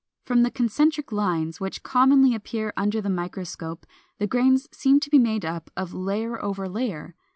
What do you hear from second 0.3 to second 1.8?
the concentric lines,